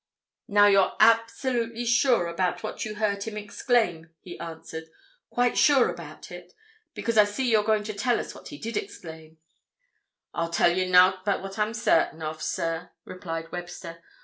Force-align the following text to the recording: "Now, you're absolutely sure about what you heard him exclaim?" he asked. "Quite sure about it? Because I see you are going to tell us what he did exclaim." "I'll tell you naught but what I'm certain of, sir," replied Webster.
"Now, 0.47 0.65
you're 0.65 0.93
absolutely 0.99 1.85
sure 1.85 2.25
about 2.25 2.63
what 2.63 2.83
you 2.85 2.95
heard 2.95 3.21
him 3.21 3.37
exclaim?" 3.37 4.09
he 4.19 4.35
asked. 4.39 4.73
"Quite 5.29 5.59
sure 5.59 5.91
about 5.91 6.31
it? 6.31 6.53
Because 6.95 7.19
I 7.19 7.23
see 7.23 7.51
you 7.51 7.59
are 7.59 7.63
going 7.63 7.83
to 7.83 7.93
tell 7.93 8.19
us 8.19 8.33
what 8.33 8.47
he 8.47 8.57
did 8.57 8.77
exclaim." 8.77 9.37
"I'll 10.33 10.49
tell 10.49 10.75
you 10.75 10.89
naught 10.89 11.23
but 11.23 11.43
what 11.43 11.59
I'm 11.59 11.75
certain 11.75 12.23
of, 12.23 12.41
sir," 12.41 12.89
replied 13.05 13.51
Webster. 13.51 14.01